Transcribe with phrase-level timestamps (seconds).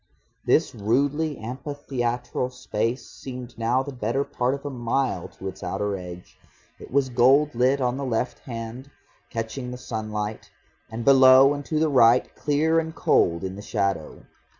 [0.45, 5.95] This rudely amphitheatral space seemed now the better part of a mile to its outer
[5.95, 6.39] edge.
[6.79, 8.89] It was gold lit on the left hand,
[9.29, 10.49] catching the sunlight,
[10.89, 14.25] and below and to the right clear and cold in the shadow.